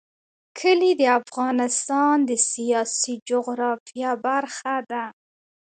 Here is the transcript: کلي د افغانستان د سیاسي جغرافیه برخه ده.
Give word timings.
کلي 0.59 0.91
د 0.99 1.03
افغانستان 1.19 2.15
د 2.29 2.31
سیاسي 2.51 3.13
جغرافیه 3.29 4.11
برخه 4.27 4.75
ده. 4.91 5.03